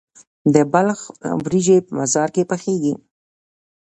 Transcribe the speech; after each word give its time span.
د 0.53 0.55
بلخ 0.73 0.99
وریجې 1.43 1.77
په 1.85 1.91
مزار 1.99 2.29
کې 2.35 2.43
پخیږي. 2.49 2.93